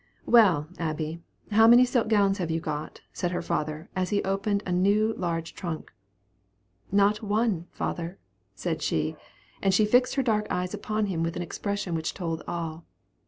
[0.25, 1.21] "Well, Abby,
[1.51, 5.53] how many silk gowns have you got?" said her father, as he opened a large
[5.53, 5.93] new trunk.
[6.91, 8.17] "Not one, father,"
[8.55, 9.15] said she;
[9.61, 12.83] and she fixed her dark eyes upon him with an expression which told all.